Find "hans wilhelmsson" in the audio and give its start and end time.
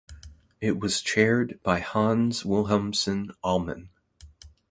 1.77-3.35